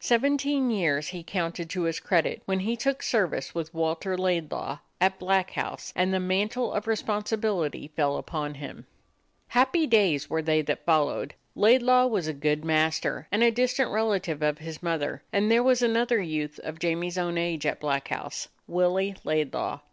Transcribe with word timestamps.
Seventeen 0.00 0.72
years 0.72 1.06
he 1.06 1.22
counted 1.22 1.70
to 1.70 1.82
his 1.84 2.00
credit 2.00 2.42
when 2.46 2.58
he 2.58 2.76
took 2.76 3.00
service 3.00 3.54
with 3.54 3.72
Walter 3.72 4.18
Laidlaw 4.18 4.78
at 5.00 5.20
Black 5.20 5.52
House 5.52 5.92
and 5.94 6.12
the 6.12 6.18
man 6.18 6.48
tle 6.48 6.72
of 6.72 6.88
responsibility 6.88 7.86
fell 7.94 8.16
upon 8.16 8.54
him. 8.54 8.86
Happy 9.46 9.86
days 9.86 10.28
were 10.28 10.42
they 10.42 10.62
that 10.62 10.84
followed. 10.84 11.32
Laidlaw 11.54 12.06
was 12.08 12.26
a 12.26 12.32
good 12.32 12.64
master 12.64 13.28
and 13.30 13.44
a 13.44 13.52
distant 13.52 13.92
rela 13.92 14.20
tive 14.20 14.42
of 14.42 14.58
his 14.58 14.82
mother, 14.82 15.22
and 15.32 15.48
there 15.48 15.62
was 15.62 15.80
another 15.80 16.20
youth 16.20 16.58
of 16.64 16.80
Jamie's 16.80 17.16
own 17.16 17.38
age 17.38 17.64
at 17.64 17.78
Black 17.78 18.08
House— 18.08 18.48
Willie 18.66 19.14
Laidlaw. 19.22 19.78